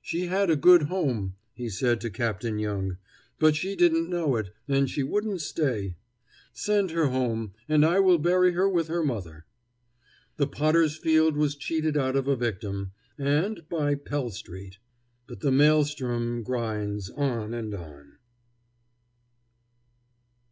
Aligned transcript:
"She 0.00 0.26
had 0.26 0.50
a 0.50 0.56
good 0.56 0.82
home," 0.82 1.34
he 1.52 1.68
said 1.68 2.00
to 2.02 2.08
Captain 2.08 2.60
Young. 2.60 2.96
"But 3.40 3.56
she 3.56 3.74
didn't 3.74 4.08
know 4.08 4.36
it, 4.36 4.52
and 4.68 4.88
she 4.88 5.02
wouldn't 5.02 5.40
stay. 5.40 5.96
Send 6.52 6.92
her 6.92 7.08
home, 7.08 7.54
and 7.68 7.84
I 7.84 7.98
will 7.98 8.18
bury 8.18 8.52
her 8.52 8.68
with 8.68 8.86
her 8.86 9.02
mother." 9.02 9.46
The 10.36 10.46
Potter's 10.46 10.96
Field 10.96 11.36
was 11.36 11.56
cheated 11.56 11.96
out 11.96 12.14
of 12.14 12.28
a 12.28 12.36
victim, 12.36 12.92
and 13.18 13.68
by 13.68 13.96
Pell 13.96 14.30
street. 14.30 14.78
But 15.26 15.40
the 15.40 15.50
maelstrom 15.50 16.44
grinds 16.44 17.10
on 17.10 17.52
and 17.52 17.74
on. 17.74 18.18